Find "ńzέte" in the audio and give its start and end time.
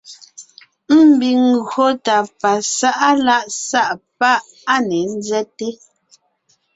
5.13-5.69